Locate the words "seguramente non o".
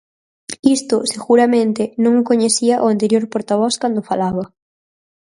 1.13-2.25